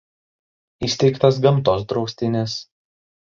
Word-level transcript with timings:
Įsteigtas 0.87 1.37
gamtos 1.45 1.85
draustinis. 1.93 2.57